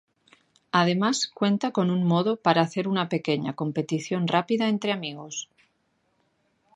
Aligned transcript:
Además 0.71 1.27
cuenta 1.31 1.69
con 1.69 1.91
un 1.91 2.03
modo 2.05 2.35
para 2.37 2.63
hacer 2.63 2.87
una 2.87 3.07
pequeña 3.07 3.53
competición 3.53 4.27
rápida 4.27 4.67
entre 4.67 4.91
amigos. 4.93 5.47